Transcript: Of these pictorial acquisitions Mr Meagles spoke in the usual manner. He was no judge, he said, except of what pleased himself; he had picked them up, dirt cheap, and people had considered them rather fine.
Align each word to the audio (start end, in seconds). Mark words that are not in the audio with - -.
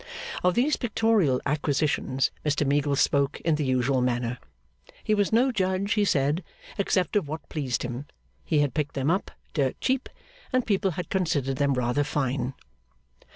Of 0.43 0.55
these 0.55 0.77
pictorial 0.77 1.39
acquisitions 1.45 2.31
Mr 2.43 2.65
Meagles 2.65 2.99
spoke 2.99 3.39
in 3.41 3.53
the 3.53 3.63
usual 3.63 4.01
manner. 4.01 4.39
He 5.03 5.13
was 5.13 5.31
no 5.31 5.51
judge, 5.51 5.93
he 5.93 6.05
said, 6.05 6.43
except 6.79 7.15
of 7.15 7.27
what 7.27 7.47
pleased 7.49 7.83
himself; 7.83 8.07
he 8.43 8.61
had 8.61 8.73
picked 8.73 8.95
them 8.95 9.11
up, 9.11 9.29
dirt 9.53 9.79
cheap, 9.79 10.09
and 10.51 10.65
people 10.65 10.89
had 10.97 11.11
considered 11.11 11.57
them 11.57 11.75
rather 11.75 12.03
fine. 12.03 12.55